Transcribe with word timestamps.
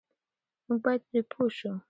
موږ 0.67 0.79
بايد 0.83 1.01
پرې 1.09 1.21
پوه 1.29 1.47
شو. 1.57 1.71